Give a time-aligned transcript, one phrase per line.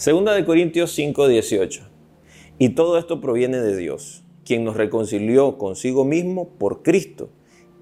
[0.00, 1.82] Segunda de Corintios 5, 18.
[2.58, 7.28] Y todo esto proviene de Dios, quien nos reconcilió consigo mismo por Cristo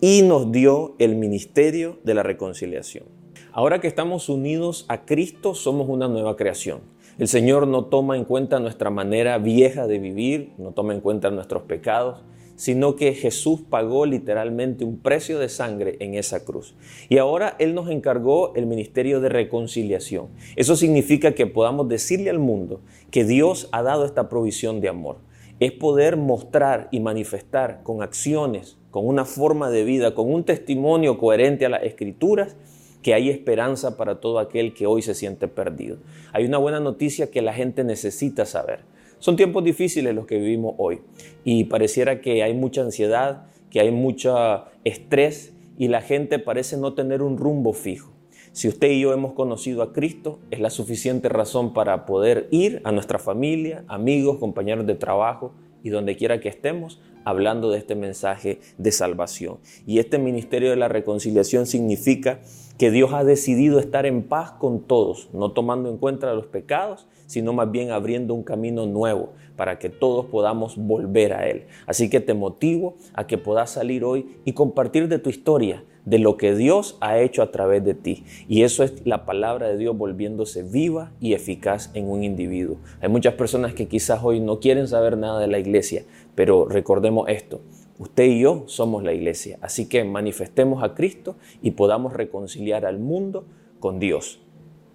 [0.00, 3.04] y nos dio el ministerio de la reconciliación.
[3.52, 6.80] Ahora que estamos unidos a Cristo, somos una nueva creación.
[7.20, 11.30] El Señor no toma en cuenta nuestra manera vieja de vivir, no toma en cuenta
[11.30, 12.22] nuestros pecados,
[12.56, 16.74] sino que Jesús pagó literalmente un precio de sangre en esa cruz.
[17.10, 20.28] Y ahora Él nos encargó el ministerio de reconciliación.
[20.56, 22.80] Eso significa que podamos decirle al mundo
[23.10, 25.18] que Dios ha dado esta provisión de amor.
[25.58, 31.18] Es poder mostrar y manifestar con acciones, con una forma de vida, con un testimonio
[31.18, 32.56] coherente a las escrituras,
[33.02, 35.98] que hay esperanza para todo aquel que hoy se siente perdido.
[36.32, 38.80] Hay una buena noticia que la gente necesita saber.
[39.18, 41.00] Son tiempos difíciles los que vivimos hoy
[41.44, 46.94] y pareciera que hay mucha ansiedad, que hay mucho estrés y la gente parece no
[46.94, 48.12] tener un rumbo fijo.
[48.52, 52.80] Si usted y yo hemos conocido a Cristo, es la suficiente razón para poder ir
[52.84, 57.94] a nuestra familia, amigos, compañeros de trabajo y donde quiera que estemos hablando de este
[57.94, 59.58] mensaje de salvación.
[59.86, 62.40] Y este ministerio de la reconciliación significa
[62.78, 67.06] que Dios ha decidido estar en paz con todos, no tomando en cuenta los pecados,
[67.26, 71.66] sino más bien abriendo un camino nuevo para que todos podamos volver a Él.
[71.86, 76.18] Así que te motivo a que puedas salir hoy y compartir de tu historia, de
[76.18, 78.24] lo que Dios ha hecho a través de ti.
[78.48, 82.78] Y eso es la palabra de Dios volviéndose viva y eficaz en un individuo.
[83.00, 86.04] Hay muchas personas que quizás hoy no quieren saber nada de la iglesia,
[86.40, 87.60] pero recordemos esto.
[87.98, 92.98] Usted y yo somos la iglesia, así que manifestemos a Cristo y podamos reconciliar al
[92.98, 93.44] mundo
[93.78, 94.40] con Dios.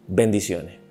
[0.07, 0.84] Bendiciones.